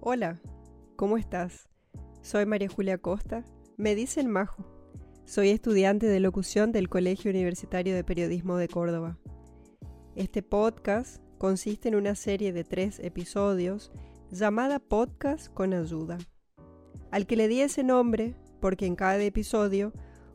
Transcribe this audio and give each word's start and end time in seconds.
Hola, 0.00 0.40
¿cómo 0.94 1.16
estás? 1.16 1.68
Soy 2.20 2.46
María 2.46 2.68
Julia 2.68 2.98
Costa, 2.98 3.44
me 3.76 3.94
dicen 3.94 4.30
Majo. 4.30 4.64
Soy 5.24 5.48
estudiante 5.48 6.06
de 6.06 6.20
locución 6.20 6.70
del 6.70 6.88
Colegio 6.88 7.30
Universitario 7.30 7.94
de 7.94 8.04
Periodismo 8.04 8.56
de 8.56 8.68
Córdoba. 8.68 9.18
Este 10.14 10.42
podcast 10.42 11.22
consiste 11.38 11.88
en 11.88 11.96
una 11.96 12.14
serie 12.14 12.52
de 12.52 12.62
tres 12.62 13.00
episodios 13.00 13.90
llamada 14.30 14.78
Podcast 14.78 15.52
con 15.52 15.72
Ayuda, 15.72 16.18
al 17.10 17.26
que 17.26 17.36
le 17.36 17.48
di 17.48 17.62
ese 17.62 17.82
nombre 17.82 18.36
porque 18.60 18.86
en 18.86 18.96
cada 18.96 19.22
episodio 19.22 19.92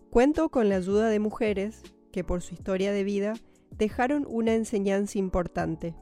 cuento 0.10 0.50
con 0.50 0.70
la 0.70 0.78
ayuda 0.78 1.08
de 1.08 1.20
mujeres 1.20 1.84
que 2.12 2.24
por 2.24 2.42
su 2.42 2.56
historia 2.56 2.92
de 2.92 3.04
vida 3.04 3.34
dejaron 3.78 4.26
una 4.28 4.54
enseñanza 4.54 5.18
importante. 5.18 5.96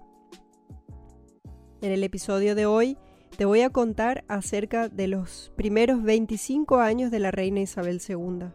En 1.81 1.91
el 1.91 2.03
episodio 2.03 2.55
de 2.55 2.65
hoy 2.65 2.97
te 3.37 3.45
voy 3.45 3.61
a 3.61 3.69
contar 3.69 4.25
acerca 4.27 4.89
de 4.89 5.07
los 5.07 5.51
primeros 5.55 6.03
25 6.03 6.79
años 6.79 7.11
de 7.11 7.19
la 7.19 7.31
reina 7.31 7.61
Isabel 7.61 8.01
II. 8.07 8.49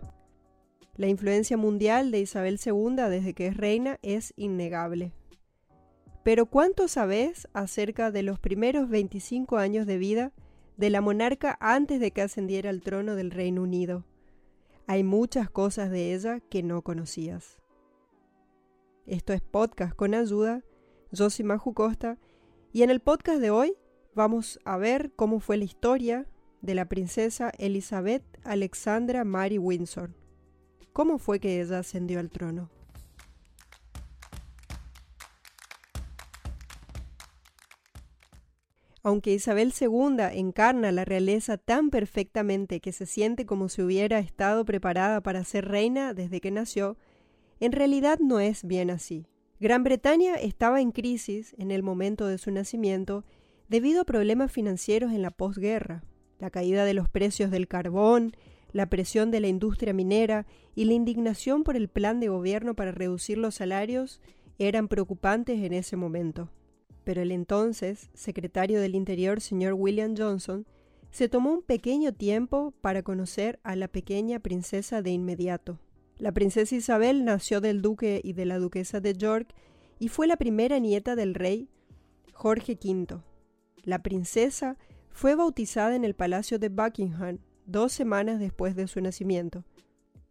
La 0.96 1.06
influencia 1.09 1.56
mundial 1.56 2.10
de 2.10 2.20
Isabel 2.20 2.60
II 2.65 2.96
desde 3.09 3.34
que 3.34 3.46
es 3.46 3.56
reina 3.56 3.98
es 4.02 4.32
innegable. 4.37 5.12
Pero 6.23 6.46
¿cuánto 6.46 6.88
sabes 6.88 7.48
acerca 7.52 8.10
de 8.10 8.23
los 8.23 8.38
primeros 8.38 8.88
25 8.88 9.56
años 9.56 9.87
de 9.87 9.98
vida 9.98 10.32
de 10.77 10.91
la 10.91 11.01
monarca 11.01 11.56
antes 11.60 12.01
de 12.01 12.10
que 12.10 12.23
ascendiera 12.23 12.70
al 12.70 12.80
trono 12.80 13.15
del 13.15 13.30
Reino 13.30 13.62
Unido? 13.62 14.04
Hay 14.87 15.02
muchas 15.02 15.51
cosas 15.51 15.91
de 15.91 16.15
ella 16.15 16.41
que 16.41 16.62
no 16.62 16.82
conocías. 16.82 17.60
Esto 19.06 19.32
es 19.32 19.43
Podcast 19.43 19.95
con 19.95 20.15
Ayuda. 20.15 20.62
Yo 21.10 21.29
soy 21.30 21.45
Maju 21.45 21.74
Costa 21.74 22.18
y 22.73 22.82
en 22.82 22.91
el 22.91 23.01
podcast 23.01 23.41
de 23.41 23.51
hoy 23.51 23.77
vamos 24.14 24.59
a 24.64 24.77
ver 24.77 25.12
cómo 25.14 25.41
fue 25.41 25.56
la 25.56 25.64
historia 25.64 26.27
de 26.60 26.74
la 26.74 26.86
princesa 26.86 27.52
Elizabeth 27.59 28.24
Alexandra 28.45 29.24
Mary 29.24 29.59
Windsor. 29.59 30.15
¿Cómo 30.93 31.18
fue 31.18 31.40
que 31.40 31.60
ella 31.60 31.80
ascendió 31.80 32.21
al 32.21 32.30
trono? 32.30 32.71
Aunque 39.02 39.34
Isabel 39.34 39.74
II 39.79 40.16
encarna 40.32 40.90
la 40.90 41.04
realeza 41.04 41.59
tan 41.59 41.90
perfectamente 41.90 42.80
que 42.80 42.93
se 42.93 43.04
siente 43.04 43.45
como 43.45 43.68
si 43.68 43.82
hubiera 43.82 44.18
estado 44.18 44.65
preparada 44.65 45.21
para 45.21 45.45
ser 45.45 45.66
reina 45.66 46.15
desde 46.15 46.40
que 46.40 46.51
nació, 46.51 46.96
en 47.60 47.73
realidad 47.73 48.18
no 48.18 48.40
es 48.40 48.65
bien 48.65 48.90
así. 48.90 49.26
Gran 49.60 49.84
Bretaña 49.84 50.37
estaba 50.37 50.80
en 50.80 50.90
crisis 50.90 51.54
en 51.59 51.71
el 51.71 51.82
momento 51.82 52.26
de 52.26 52.38
su 52.38 52.51
nacimiento 52.51 53.24
debido 53.68 54.02
a 54.02 54.04
problemas 54.04 54.52
financieros 54.52 55.12
en 55.12 55.23
la 55.23 55.30
posguerra, 55.30 56.04
la 56.38 56.51
caída 56.51 56.84
de 56.84 56.95
los 56.95 57.09
precios 57.09 57.51
del 57.51 57.68
carbón, 57.68 58.37
la 58.73 58.90
presión 58.90 59.30
de 59.30 59.40
la 59.40 59.48
industria 59.48 59.93
minera 59.93 60.46
y 60.74 60.84
la 60.84 60.95
indignación 60.95 61.62
por 61.62 61.76
el 61.76 61.88
plan 61.88 62.21
de 62.21 62.29
gobierno 62.29 62.74
para 62.74 62.93
reducir 62.93 63.38
los 63.38 63.54
salarios 63.54 64.21
eran 64.59 64.88
preocupantes 64.88 65.62
en 65.62 65.72
ese 65.72 65.97
momento 65.97 66.50
pero 67.04 67.22
el 67.22 67.31
entonces 67.31 68.10
secretario 68.15 68.81
del 68.81 68.94
Interior, 68.94 69.41
señor 69.41 69.75
William 69.75 70.15
Johnson, 70.16 70.66
se 71.10 71.28
tomó 71.28 71.53
un 71.53 71.62
pequeño 71.62 72.12
tiempo 72.12 72.72
para 72.81 73.03
conocer 73.03 73.60
a 73.62 73.76
la 73.76 73.88
pequeña 73.88 74.41
princesa 74.41 75.00
de 75.00 75.10
inmediato. 75.10 75.78
La 76.19 76.32
princesa 76.32 76.75
Isabel 76.75 77.25
nació 77.25 77.60
del 77.60 77.82
duque 77.82 78.21
y 78.25 78.32
de 78.32 78.47
la 78.47 78.59
duquesa 78.59 79.00
de 79.00 79.15
York 79.15 79.54
y 79.99 80.09
fue 80.09 80.26
la 80.26 80.37
primera 80.37 80.78
nieta 80.78 81.15
del 81.15 81.34
rey 81.34 81.69
Jorge 82.32 82.78
V. 82.82 83.21
La 83.84 84.03
princesa 84.03 84.78
fue 85.10 85.34
bautizada 85.34 85.94
en 85.94 86.04
el 86.04 86.15
palacio 86.15 86.59
de 86.59 86.71
Buckingham 86.71 87.38
dos 87.66 87.93
semanas 87.93 88.41
después 88.41 88.75
de 88.77 88.88
su 88.88 89.00
nacimiento. 89.00 89.65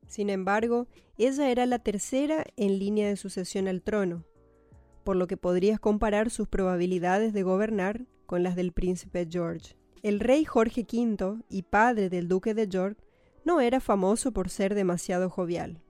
Sin 0.08 0.30
embargo, 0.30 0.88
ella 1.18 1.50
era 1.50 1.66
la 1.66 1.80
tercera 1.80 2.46
en 2.58 2.80
línea 2.80 3.08
de 3.08 3.16
sucesión 3.16 3.68
al 3.68 3.82
trono, 3.82 4.26
por 5.04 5.16
lo 5.16 5.28
que 5.28 5.38
podrías 5.38 5.80
comparar 5.80 6.30
sus 6.30 6.48
probabilidades 6.48 7.34
de 7.34 7.44
gobernar 7.44 8.06
con 8.26 8.44
las 8.44 8.56
del 8.56 8.72
príncipe 8.72 9.28
George. 9.30 9.76
El 10.02 10.20
rey 10.20 10.46
Jorge 10.46 10.82
V 10.92 11.44
y 11.50 11.62
padre 11.64 12.10
del 12.10 12.28
duque 12.28 12.54
de 12.54 12.68
York 12.68 12.98
no 13.46 13.62
era 13.62 13.80
famoso 13.80 14.32
por 14.32 14.50
ser 14.50 14.76
demasiado 14.76 15.30
jovial. 15.30 15.82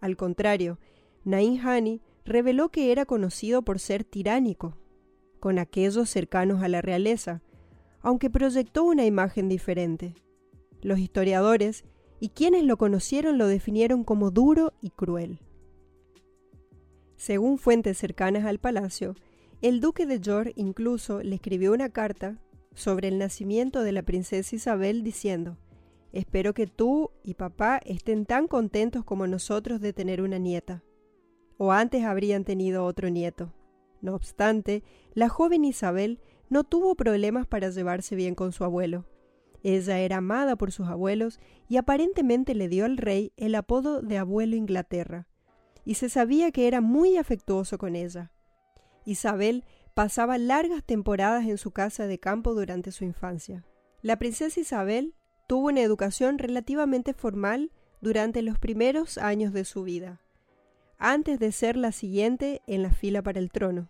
Al 0.00 0.16
contrario, 0.16 0.78
Nain 1.24 1.60
Hani 1.60 2.00
reveló 2.24 2.70
que 2.70 2.92
era 2.92 3.06
conocido 3.06 3.62
por 3.62 3.78
ser 3.78 4.04
tiránico, 4.04 4.76
con 5.42 5.58
aquellos 5.58 6.08
cercanos 6.08 6.62
a 6.62 6.68
la 6.68 6.82
realeza, 6.82 7.42
aunque 8.00 8.30
proyectó 8.30 8.84
una 8.84 9.06
imagen 9.06 9.48
diferente. 9.48 10.14
Los 10.82 11.00
historiadores 11.00 11.84
y 12.20 12.28
quienes 12.28 12.62
lo 12.62 12.76
conocieron 12.76 13.38
lo 13.38 13.48
definieron 13.48 14.04
como 14.04 14.30
duro 14.30 14.72
y 14.80 14.90
cruel. 14.90 15.40
Según 17.16 17.58
fuentes 17.58 17.98
cercanas 17.98 18.44
al 18.44 18.60
palacio, 18.60 19.16
el 19.62 19.80
duque 19.80 20.06
de 20.06 20.20
York 20.20 20.52
incluso 20.54 21.20
le 21.24 21.34
escribió 21.34 21.72
una 21.72 21.88
carta 21.88 22.38
sobre 22.76 23.08
el 23.08 23.18
nacimiento 23.18 23.82
de 23.82 23.90
la 23.90 24.04
princesa 24.04 24.54
Isabel 24.54 25.02
diciendo, 25.02 25.58
Espero 26.12 26.54
que 26.54 26.68
tú 26.68 27.10
y 27.24 27.34
papá 27.34 27.80
estén 27.84 28.26
tan 28.26 28.46
contentos 28.46 29.04
como 29.04 29.26
nosotros 29.26 29.80
de 29.80 29.92
tener 29.92 30.22
una 30.22 30.38
nieta. 30.38 30.84
O 31.58 31.72
antes 31.72 32.04
habrían 32.04 32.44
tenido 32.44 32.84
otro 32.84 33.10
nieto. 33.10 33.52
No 34.02 34.14
obstante, 34.14 34.82
la 35.14 35.30
joven 35.30 35.64
Isabel 35.64 36.20
no 36.50 36.64
tuvo 36.64 36.96
problemas 36.96 37.46
para 37.46 37.70
llevarse 37.70 38.14
bien 38.14 38.34
con 38.34 38.52
su 38.52 38.64
abuelo. 38.64 39.06
Ella 39.62 40.00
era 40.00 40.18
amada 40.18 40.56
por 40.56 40.72
sus 40.72 40.88
abuelos 40.88 41.40
y 41.68 41.76
aparentemente 41.76 42.54
le 42.54 42.68
dio 42.68 42.84
al 42.84 42.98
rey 42.98 43.32
el 43.36 43.54
apodo 43.54 44.02
de 44.02 44.18
abuelo 44.18 44.56
Inglaterra, 44.56 45.28
y 45.84 45.94
se 45.94 46.08
sabía 46.08 46.50
que 46.50 46.66
era 46.66 46.80
muy 46.80 47.16
afectuoso 47.16 47.78
con 47.78 47.96
ella. 47.96 48.32
Isabel 49.04 49.64
pasaba 49.94 50.36
largas 50.36 50.82
temporadas 50.84 51.46
en 51.46 51.58
su 51.58 51.70
casa 51.70 52.06
de 52.06 52.18
campo 52.18 52.54
durante 52.54 52.90
su 52.90 53.04
infancia. 53.04 53.64
La 54.02 54.18
princesa 54.18 54.60
Isabel 54.60 55.14
tuvo 55.46 55.68
una 55.68 55.80
educación 55.80 56.38
relativamente 56.38 57.14
formal 57.14 57.70
durante 58.00 58.42
los 58.42 58.58
primeros 58.58 59.16
años 59.16 59.52
de 59.52 59.64
su 59.64 59.84
vida, 59.84 60.20
antes 61.04 61.40
de 61.40 61.50
ser 61.50 61.76
la 61.76 61.90
siguiente 61.90 62.62
en 62.68 62.84
la 62.84 62.92
fila 62.92 63.22
para 63.22 63.40
el 63.40 63.50
trono. 63.50 63.88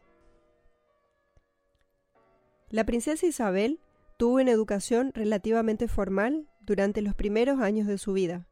La 2.70 2.86
princesa 2.86 3.26
Isabel 3.26 3.80
tuvo 4.16 4.36
una 4.36 4.50
educación 4.50 5.12
relativamente 5.14 5.88
formal 5.88 6.48
durante 6.62 7.02
los 7.02 7.14
primeros 7.14 7.60
años 7.60 7.86
de 7.86 7.98
su 7.98 8.14
vida, 8.14 8.46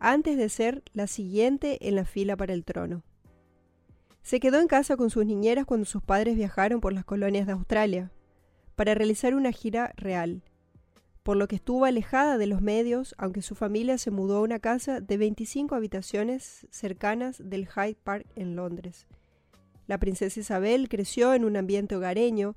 antes 0.00 0.36
de 0.36 0.48
ser 0.48 0.82
la 0.92 1.06
siguiente 1.06 1.86
en 1.86 1.94
la 1.94 2.04
fila 2.04 2.36
para 2.36 2.52
el 2.52 2.64
trono. 2.64 3.04
Se 4.22 4.40
quedó 4.40 4.58
en 4.58 4.66
casa 4.66 4.96
con 4.96 5.08
sus 5.08 5.24
niñeras 5.24 5.64
cuando 5.64 5.86
sus 5.86 6.02
padres 6.02 6.34
viajaron 6.34 6.80
por 6.80 6.92
las 6.92 7.04
colonias 7.04 7.46
de 7.46 7.52
Australia 7.52 8.10
para 8.74 8.94
realizar 8.94 9.36
una 9.36 9.52
gira 9.52 9.92
real, 9.96 10.42
por 11.24 11.38
lo 11.38 11.48
que 11.48 11.56
estuvo 11.56 11.86
alejada 11.86 12.36
de 12.36 12.46
los 12.46 12.60
medios, 12.60 13.14
aunque 13.16 13.40
su 13.40 13.54
familia 13.54 13.96
se 13.96 14.10
mudó 14.10 14.36
a 14.36 14.42
una 14.42 14.58
casa 14.58 15.00
de 15.00 15.16
25 15.16 15.74
habitaciones 15.74 16.66
cercanas 16.70 17.42
del 17.42 17.66
Hyde 17.66 17.96
Park 18.04 18.26
en 18.36 18.54
Londres. 18.54 19.06
La 19.86 19.98
princesa 19.98 20.38
Isabel 20.38 20.88
creció 20.90 21.32
en 21.32 21.46
un 21.46 21.56
ambiente 21.56 21.96
hogareño 21.96 22.56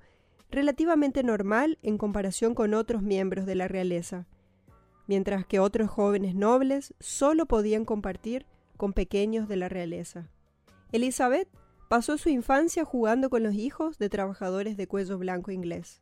relativamente 0.51 1.23
normal 1.23 1.79
en 1.81 1.97
comparación 1.97 2.56
con 2.56 2.73
otros 2.73 3.01
miembros 3.01 3.45
de 3.45 3.56
la 3.56 3.69
realeza, 3.69 4.27
mientras 5.07 5.45
que 5.45 5.59
otros 5.59 5.89
jóvenes 5.89 6.35
nobles 6.35 6.94
solo 7.00 7.45
podían 7.45 7.85
compartir 7.85 8.45
con 8.75 8.91
pequeños 8.91 9.47
de 9.47 9.56
la 9.56 9.69
realeza. 9.69 10.29
Elizabeth 10.91 11.47
pasó 11.88 12.17
su 12.17 12.27
infancia 12.27 12.83
jugando 12.83 13.29
con 13.29 13.44
los 13.44 13.56
hijos 13.56 13.97
de 13.97 14.09
trabajadores 14.09 14.75
de 14.75 14.88
cuello 14.88 15.17
blanco 15.17 15.51
inglés. 15.51 16.01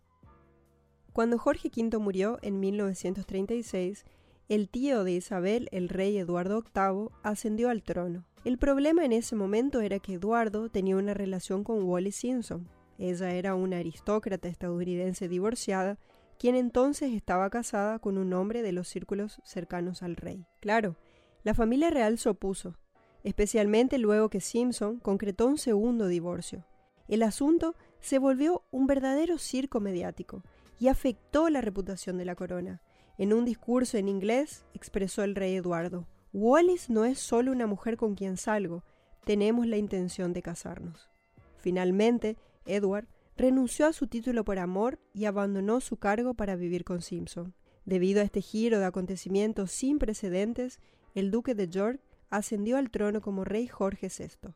Cuando 1.15 1.37
Jorge 1.37 1.71
V 1.73 1.97
murió 1.97 2.39
en 2.41 2.59
1936, 2.59 4.03
el 4.49 4.67
tío 4.67 5.05
de 5.05 5.13
Isabel, 5.13 5.69
el 5.71 5.87
rey 5.87 6.17
Eduardo 6.17 6.61
VIII, 6.61 7.07
ascendió 7.23 7.69
al 7.69 7.83
trono. 7.83 8.25
El 8.43 8.57
problema 8.57 9.05
en 9.05 9.13
ese 9.13 9.33
momento 9.37 9.79
era 9.79 9.99
que 9.99 10.15
Eduardo 10.15 10.67
tenía 10.67 10.97
una 10.97 11.13
relación 11.13 11.63
con 11.63 11.81
Wally 11.83 12.11
Simpson. 12.11 12.67
Ella 12.97 13.31
era 13.31 13.55
una 13.55 13.77
aristócrata 13.77 14.49
estadounidense 14.49 15.29
divorciada 15.29 15.97
quien 16.37 16.55
entonces 16.55 17.13
estaba 17.13 17.49
casada 17.49 17.99
con 17.99 18.17
un 18.17 18.33
hombre 18.33 18.61
de 18.61 18.73
los 18.73 18.89
círculos 18.89 19.39
cercanos 19.45 20.03
al 20.03 20.17
rey. 20.17 20.45
Claro, 20.59 20.97
la 21.45 21.53
familia 21.53 21.91
real 21.91 22.17
se 22.17 22.27
opuso, 22.27 22.75
especialmente 23.23 23.99
luego 23.99 24.27
que 24.27 24.41
Simpson 24.41 24.99
concretó 24.99 25.47
un 25.47 25.59
segundo 25.59 26.07
divorcio. 26.09 26.65
El 27.07 27.23
asunto 27.23 27.73
se 28.01 28.19
volvió 28.19 28.63
un 28.69 28.85
verdadero 28.85 29.37
circo 29.37 29.79
mediático 29.79 30.43
y 30.79 30.87
afectó 30.87 31.49
la 31.49 31.61
reputación 31.61 32.17
de 32.17 32.25
la 32.25 32.35
corona. 32.35 32.81
En 33.17 33.33
un 33.33 33.45
discurso 33.45 33.97
en 33.97 34.09
inglés 34.09 34.65
expresó 34.73 35.23
el 35.23 35.35
rey 35.35 35.55
Eduardo, 35.55 36.07
Wallis 36.33 36.89
no 36.89 37.05
es 37.05 37.19
solo 37.19 37.53
una 37.53 37.65
mujer 37.65 37.95
con 37.95 38.15
quien 38.15 38.35
salgo, 38.35 38.83
tenemos 39.23 39.67
la 39.67 39.77
intención 39.77 40.33
de 40.33 40.41
casarnos. 40.41 41.09
Finalmente, 41.57 42.37
Edward 42.65 43.07
renunció 43.37 43.87
a 43.87 43.93
su 43.93 44.07
título 44.07 44.43
por 44.43 44.59
amor 44.59 44.99
y 45.13 45.25
abandonó 45.25 45.79
su 45.79 45.97
cargo 45.97 46.33
para 46.33 46.55
vivir 46.55 46.83
con 46.83 47.01
Simpson. 47.01 47.53
Debido 47.85 48.21
a 48.21 48.23
este 48.23 48.41
giro 48.41 48.79
de 48.79 48.85
acontecimientos 48.85 49.71
sin 49.71 49.97
precedentes, 49.97 50.79
el 51.13 51.31
duque 51.31 51.55
de 51.55 51.69
York 51.69 52.01
ascendió 52.29 52.77
al 52.77 52.91
trono 52.91 53.21
como 53.21 53.45
rey 53.45 53.67
Jorge 53.67 54.09
VI. 54.09 54.53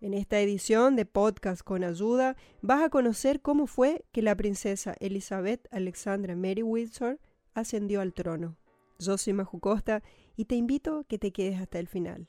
En 0.00 0.14
esta 0.14 0.38
edición 0.38 0.94
de 0.94 1.06
Podcast 1.06 1.62
con 1.62 1.82
Ayuda 1.82 2.36
vas 2.62 2.84
a 2.84 2.88
conocer 2.88 3.40
cómo 3.40 3.66
fue 3.66 4.04
que 4.12 4.22
la 4.22 4.36
princesa 4.36 4.94
Elizabeth 5.00 5.66
Alexandra 5.72 6.36
Mary 6.36 6.62
Windsor 6.62 7.18
ascendió 7.52 8.00
al 8.00 8.14
trono. 8.14 8.56
Yo 9.00 9.18
soy 9.18 9.32
Maju 9.32 9.58
Costa 9.58 10.04
y 10.36 10.44
te 10.44 10.54
invito 10.54 11.00
a 11.00 11.04
que 11.04 11.18
te 11.18 11.32
quedes 11.32 11.60
hasta 11.60 11.80
el 11.80 11.88
final. 11.88 12.28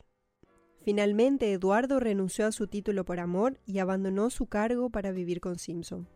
Finalmente, 0.82 1.52
Eduardo 1.54 2.00
renunció 2.00 2.48
a 2.48 2.52
su 2.52 2.66
título 2.66 3.06
por 3.06 3.20
amor 3.20 3.60
y 3.68 3.78
abandonó 3.78 4.32
su 4.32 4.48
cargo 4.48 4.90
para 4.90 5.12
vivir 5.12 5.40
con 5.40 5.60
Simpson. 5.60 6.08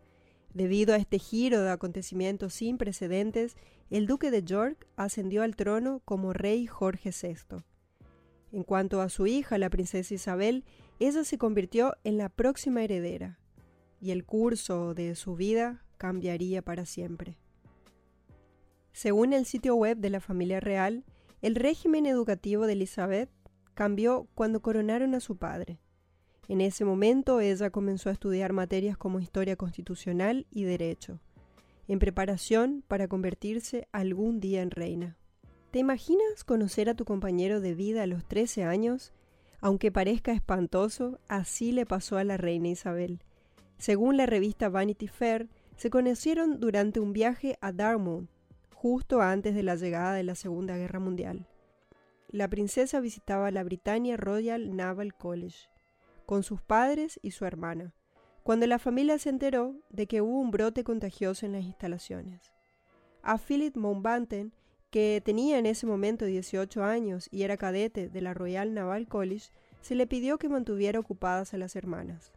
Debido 0.52 0.92
a 0.92 0.96
este 0.96 1.20
giro 1.20 1.62
de 1.62 1.70
acontecimientos 1.70 2.54
sin 2.54 2.78
precedentes, 2.78 3.56
el 3.90 4.08
duque 4.08 4.32
de 4.32 4.42
York 4.42 4.88
ascendió 4.96 5.44
al 5.44 5.54
trono 5.54 6.00
como 6.04 6.32
rey 6.32 6.66
Jorge 6.66 7.10
VI. 7.10 7.62
En 8.54 8.62
cuanto 8.62 9.00
a 9.00 9.08
su 9.08 9.26
hija, 9.26 9.58
la 9.58 9.68
princesa 9.68 10.14
Isabel, 10.14 10.64
ella 11.00 11.24
se 11.24 11.38
convirtió 11.38 11.96
en 12.04 12.18
la 12.18 12.28
próxima 12.28 12.84
heredera, 12.84 13.40
y 14.00 14.12
el 14.12 14.24
curso 14.24 14.94
de 14.94 15.16
su 15.16 15.34
vida 15.34 15.84
cambiaría 15.96 16.62
para 16.62 16.86
siempre. 16.86 17.36
Según 18.92 19.32
el 19.32 19.44
sitio 19.44 19.74
web 19.74 19.98
de 19.98 20.08
la 20.08 20.20
familia 20.20 20.60
real, 20.60 21.04
el 21.42 21.56
régimen 21.56 22.06
educativo 22.06 22.68
de 22.68 22.74
Elizabeth 22.74 23.28
cambió 23.74 24.28
cuando 24.36 24.62
coronaron 24.62 25.16
a 25.16 25.20
su 25.20 25.36
padre. 25.36 25.80
En 26.46 26.60
ese 26.60 26.84
momento 26.84 27.40
ella 27.40 27.70
comenzó 27.70 28.08
a 28.08 28.12
estudiar 28.12 28.52
materias 28.52 28.96
como 28.96 29.18
historia 29.18 29.56
constitucional 29.56 30.46
y 30.52 30.62
derecho, 30.62 31.18
en 31.88 31.98
preparación 31.98 32.84
para 32.86 33.08
convertirse 33.08 33.88
algún 33.90 34.38
día 34.38 34.62
en 34.62 34.70
reina. 34.70 35.18
¿Te 35.74 35.80
imaginas 35.80 36.44
conocer 36.44 36.88
a 36.88 36.94
tu 36.94 37.04
compañero 37.04 37.60
de 37.60 37.74
vida 37.74 38.04
a 38.04 38.06
los 38.06 38.24
13 38.28 38.62
años 38.62 39.12
aunque 39.60 39.90
parezca 39.90 40.30
espantoso, 40.30 41.18
así 41.26 41.72
le 41.72 41.84
pasó 41.84 42.16
a 42.16 42.22
la 42.22 42.36
reina 42.36 42.68
Isabel. 42.68 43.24
Según 43.76 44.16
la 44.16 44.26
revista 44.26 44.68
Vanity 44.68 45.08
Fair, 45.08 45.48
se 45.74 45.90
conocieron 45.90 46.60
durante 46.60 47.00
un 47.00 47.12
viaje 47.12 47.58
a 47.60 47.72
Dartmouth, 47.72 48.28
justo 48.72 49.20
antes 49.20 49.56
de 49.56 49.64
la 49.64 49.74
llegada 49.74 50.12
de 50.12 50.22
la 50.22 50.36
Segunda 50.36 50.76
Guerra 50.76 51.00
Mundial. 51.00 51.48
La 52.28 52.46
princesa 52.46 53.00
visitaba 53.00 53.50
la 53.50 53.64
Britannia 53.64 54.16
Royal 54.16 54.76
Naval 54.76 55.12
College 55.12 55.68
con 56.24 56.44
sus 56.44 56.62
padres 56.62 57.18
y 57.20 57.32
su 57.32 57.46
hermana, 57.46 57.94
cuando 58.44 58.68
la 58.68 58.78
familia 58.78 59.18
se 59.18 59.30
enteró 59.30 59.74
de 59.90 60.06
que 60.06 60.22
hubo 60.22 60.38
un 60.38 60.52
brote 60.52 60.84
contagioso 60.84 61.46
en 61.46 61.52
las 61.52 61.64
instalaciones. 61.64 62.52
A 63.24 63.38
Philip 63.38 63.76
Mountbatten 63.76 64.52
que 64.94 65.20
tenía 65.24 65.58
en 65.58 65.66
ese 65.66 65.86
momento 65.86 66.24
18 66.24 66.84
años 66.84 67.28
y 67.32 67.42
era 67.42 67.56
cadete 67.56 68.08
de 68.08 68.20
la 68.20 68.32
Royal 68.32 68.74
Naval 68.74 69.08
College, 69.08 69.50
se 69.80 69.96
le 69.96 70.06
pidió 70.06 70.38
que 70.38 70.48
mantuviera 70.48 71.00
ocupadas 71.00 71.52
a 71.52 71.58
las 71.58 71.74
hermanas. 71.74 72.30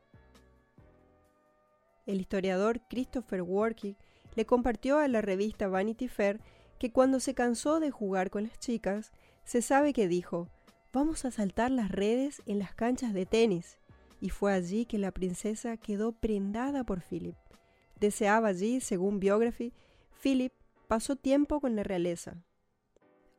El 2.08 2.20
historiador 2.20 2.82
Christopher 2.90 3.44
Warwick 3.44 3.96
le 4.34 4.46
compartió 4.48 4.98
a 4.98 5.08
la 5.08 5.22
revista 5.22 5.68
Vanity 5.68 6.08
Fair 6.08 6.40
que 6.80 6.92
cuando 6.92 7.20
se 7.20 7.36
cansó 7.36 7.80
de 7.80 7.92
jugar 7.92 8.32
con 8.32 8.46
las 8.46 8.58
chicas, 8.58 9.12
se 9.44 9.62
sabe 9.62 9.94
que 9.94 10.08
dijo, 10.08 10.50
vamos 10.92 11.26
a 11.26 11.30
saltar 11.30 11.70
las 11.70 11.92
redes 11.92 12.42
en 12.48 12.58
las 12.58 12.74
canchas 12.74 13.14
de 13.14 13.28
tenis. 13.28 13.78
Y 14.20 14.32
fue 14.32 14.52
allí 14.52 14.88
que 14.88 14.98
la 14.98 15.12
princesa 15.12 15.78
quedó 15.78 16.12
prendada 16.12 16.84
por 16.84 17.04
Philip. 17.04 17.36
Deseaba 18.00 18.48
allí, 18.48 18.82
según 18.82 19.20
Biography, 19.20 19.74
Philip 20.24 20.54
pasó 20.88 21.16
tiempo 21.16 21.60
con 21.60 21.76
la 21.76 21.84
realeza, 21.84 22.44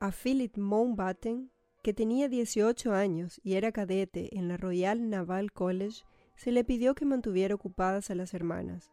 a 0.01 0.13
Philip 0.13 0.57
Mountbatten, 0.57 1.51
que 1.83 1.93
tenía 1.93 2.29
18 2.29 2.93
años 2.93 3.41
y 3.43 3.55
era 3.55 3.73
cadete 3.73 4.37
en 4.39 4.47
la 4.47 4.57
Royal 4.57 5.11
Naval 5.11 5.53
College, 5.53 6.05
se 6.37 6.53
le 6.53 6.63
pidió 6.63 6.95
que 6.95 7.05
mantuviera 7.05 7.55
ocupadas 7.55 8.11
a 8.11 8.15
las 8.15 8.33
hermanas. 8.33 8.93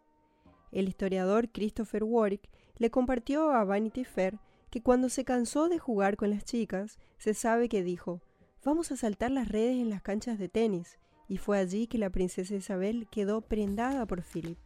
El 0.71 0.87
historiador 0.87 1.49
Christopher 1.51 2.03
Warwick 2.03 2.49
le 2.77 2.89
compartió 2.89 3.51
a 3.51 3.63
Vanity 3.63 4.03
Fair 4.03 4.39
que 4.71 4.81
cuando 4.81 5.09
se 5.09 5.23
cansó 5.23 5.69
de 5.69 5.77
jugar 5.77 6.17
con 6.17 6.31
las 6.31 6.43
chicas, 6.43 6.97
se 7.17 7.33
sabe 7.33 7.69
que 7.69 7.83
dijo, 7.83 8.21
vamos 8.63 8.91
a 8.91 8.97
saltar 8.97 9.31
las 9.31 9.47
redes 9.47 9.77
en 9.77 9.89
las 9.89 10.01
canchas 10.01 10.39
de 10.39 10.49
tenis, 10.49 10.99
y 11.27 11.37
fue 11.37 11.59
allí 11.59 11.87
que 11.87 11.97
la 11.97 12.09
princesa 12.09 12.55
Isabel 12.55 13.07
quedó 13.09 13.41
prendada 13.41 14.05
por 14.05 14.23
Philip. 14.23 14.57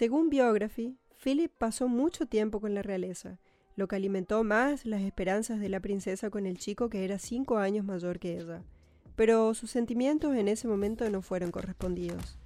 Según 0.00 0.30
Biography, 0.30 0.96
Philip 1.22 1.52
pasó 1.58 1.86
mucho 1.86 2.24
tiempo 2.24 2.58
con 2.58 2.72
la 2.72 2.80
realeza, 2.80 3.38
lo 3.76 3.86
que 3.86 3.96
alimentó 3.96 4.42
más 4.44 4.86
las 4.86 5.02
esperanzas 5.02 5.60
de 5.60 5.68
la 5.68 5.80
princesa 5.80 6.30
con 6.30 6.46
el 6.46 6.56
chico 6.56 6.88
que 6.88 7.04
era 7.04 7.18
cinco 7.18 7.58
años 7.58 7.84
mayor 7.84 8.18
que 8.18 8.38
ella. 8.38 8.62
Pero 9.14 9.52
sus 9.52 9.70
sentimientos 9.70 10.34
en 10.36 10.48
ese 10.48 10.68
momento 10.68 11.10
no 11.10 11.20
fueron 11.20 11.50
correspondidos. 11.50 12.38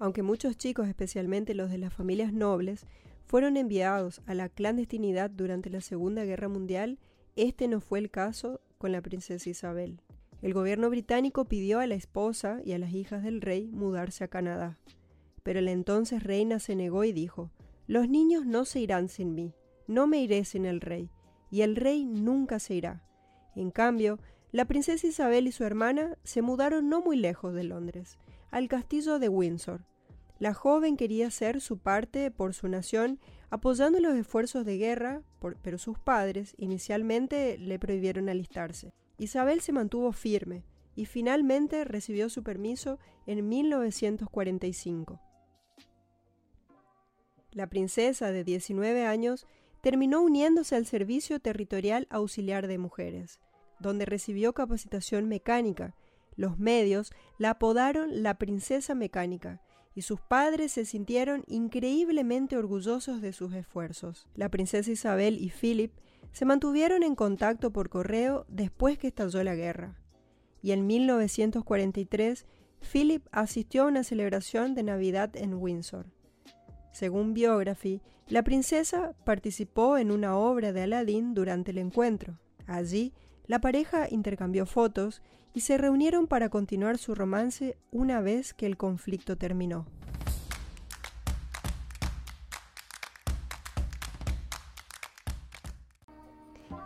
Aunque 0.00 0.24
muchos 0.24 0.56
chicos, 0.56 0.88
especialmente 0.88 1.54
los 1.54 1.70
de 1.70 1.78
las 1.78 1.94
familias 1.94 2.32
nobles, 2.32 2.86
fueron 3.24 3.56
enviados 3.56 4.20
a 4.26 4.34
la 4.34 4.48
clandestinidad 4.48 5.30
durante 5.30 5.70
la 5.70 5.80
Segunda 5.80 6.24
Guerra 6.24 6.48
Mundial, 6.48 6.98
este 7.36 7.68
no 7.68 7.80
fue 7.80 8.00
el 8.00 8.10
caso 8.10 8.60
con 8.78 8.90
la 8.90 9.00
princesa 9.00 9.48
Isabel. 9.48 10.00
El 10.42 10.54
gobierno 10.54 10.88
británico 10.88 11.44
pidió 11.44 11.80
a 11.80 11.86
la 11.86 11.94
esposa 11.94 12.60
y 12.64 12.72
a 12.72 12.78
las 12.78 12.92
hijas 12.92 13.22
del 13.22 13.40
rey 13.40 13.70
mudarse 13.72 14.24
a 14.24 14.28
Canadá, 14.28 14.78
pero 15.42 15.60
la 15.60 15.70
entonces 15.70 16.22
reina 16.22 16.58
se 16.58 16.76
negó 16.76 17.04
y 17.04 17.12
dijo, 17.12 17.50
Los 17.86 18.08
niños 18.08 18.46
no 18.46 18.64
se 18.64 18.80
irán 18.80 19.08
sin 19.08 19.34
mí, 19.34 19.54
no 19.86 20.06
me 20.06 20.22
iré 20.22 20.44
sin 20.44 20.64
el 20.64 20.80
rey, 20.80 21.10
y 21.50 21.62
el 21.62 21.76
rey 21.76 22.04
nunca 22.04 22.58
se 22.58 22.74
irá. 22.74 23.04
En 23.54 23.70
cambio, 23.70 24.18
la 24.52 24.64
princesa 24.64 25.06
Isabel 25.06 25.46
y 25.46 25.52
su 25.52 25.64
hermana 25.64 26.16
se 26.24 26.42
mudaron 26.42 26.88
no 26.88 27.02
muy 27.02 27.16
lejos 27.16 27.54
de 27.54 27.64
Londres, 27.64 28.18
al 28.50 28.68
castillo 28.68 29.18
de 29.18 29.28
Windsor. 29.28 29.84
La 30.38 30.54
joven 30.54 30.96
quería 30.96 31.26
hacer 31.26 31.60
su 31.60 31.78
parte 31.78 32.30
por 32.30 32.54
su 32.54 32.66
nación, 32.68 33.20
apoyando 33.50 34.00
los 34.00 34.14
esfuerzos 34.14 34.64
de 34.64 34.78
guerra, 34.78 35.22
pero 35.62 35.76
sus 35.76 35.98
padres 35.98 36.54
inicialmente 36.56 37.58
le 37.58 37.78
prohibieron 37.78 38.28
alistarse. 38.28 38.94
Isabel 39.20 39.60
se 39.60 39.72
mantuvo 39.72 40.12
firme 40.12 40.64
y 40.96 41.04
finalmente 41.04 41.84
recibió 41.84 42.30
su 42.30 42.42
permiso 42.42 42.98
en 43.26 43.46
1945. 43.46 45.20
La 47.52 47.66
princesa 47.66 48.32
de 48.32 48.44
19 48.44 49.04
años 49.04 49.46
terminó 49.82 50.22
uniéndose 50.22 50.74
al 50.74 50.86
Servicio 50.86 51.38
Territorial 51.38 52.06
Auxiliar 52.08 52.66
de 52.66 52.78
Mujeres, 52.78 53.40
donde 53.78 54.06
recibió 54.06 54.54
capacitación 54.54 55.28
mecánica. 55.28 55.94
Los 56.36 56.58
medios 56.58 57.12
la 57.36 57.50
apodaron 57.50 58.22
la 58.22 58.38
Princesa 58.38 58.94
Mecánica 58.94 59.60
y 59.94 60.00
sus 60.00 60.22
padres 60.22 60.72
se 60.72 60.86
sintieron 60.86 61.44
increíblemente 61.46 62.56
orgullosos 62.56 63.20
de 63.20 63.34
sus 63.34 63.52
esfuerzos. 63.52 64.26
La 64.34 64.48
princesa 64.48 64.90
Isabel 64.90 65.36
y 65.38 65.50
Philip 65.50 65.92
se 66.32 66.44
mantuvieron 66.44 67.02
en 67.02 67.14
contacto 67.14 67.72
por 67.72 67.88
correo 67.88 68.46
después 68.48 68.98
que 68.98 69.08
estalló 69.08 69.42
la 69.42 69.54
guerra. 69.54 69.98
Y 70.62 70.72
en 70.72 70.86
1943, 70.86 72.46
Philip 72.80 73.26
asistió 73.32 73.82
a 73.82 73.86
una 73.86 74.04
celebración 74.04 74.74
de 74.74 74.82
Navidad 74.82 75.30
en 75.36 75.54
Windsor. 75.54 76.06
Según 76.92 77.34
Biography, 77.34 78.00
la 78.28 78.42
princesa 78.42 79.14
participó 79.24 79.98
en 79.98 80.10
una 80.10 80.36
obra 80.36 80.72
de 80.72 80.82
Aladdin 80.82 81.34
durante 81.34 81.70
el 81.70 81.78
encuentro. 81.78 82.38
Allí, 82.66 83.12
la 83.46 83.60
pareja 83.60 84.06
intercambió 84.10 84.66
fotos 84.66 85.22
y 85.52 85.60
se 85.60 85.78
reunieron 85.78 86.26
para 86.28 86.48
continuar 86.48 86.98
su 86.98 87.14
romance 87.14 87.76
una 87.90 88.20
vez 88.20 88.54
que 88.54 88.66
el 88.66 88.76
conflicto 88.76 89.36
terminó. 89.36 89.86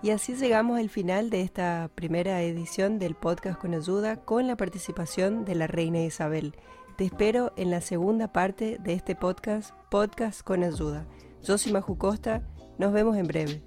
Y 0.04 0.10
así 0.10 0.34
llegamos 0.34 0.78
al 0.78 0.90
final 0.90 1.30
de 1.30 1.40
esta 1.40 1.90
primera 1.94 2.42
edición 2.42 2.98
del 2.98 3.14
podcast 3.14 3.58
con 3.58 3.72
ayuda 3.72 4.16
con 4.16 4.46
la 4.46 4.54
participación 4.54 5.46
de 5.46 5.54
la 5.54 5.66
reina 5.66 6.02
Isabel. 6.02 6.56
Te 6.98 7.06
espero 7.06 7.54
en 7.56 7.70
la 7.70 7.80
segunda 7.80 8.30
parte 8.30 8.76
de 8.80 8.92
este 8.92 9.16
podcast, 9.16 9.70
Podcast 9.90 10.42
con 10.42 10.62
ayuda. 10.62 11.06
Yo 11.42 11.56
soy 11.56 11.72
Maju 11.72 11.96
Costa, 11.96 12.46
nos 12.76 12.92
vemos 12.92 13.16
en 13.16 13.26
breve. 13.26 13.62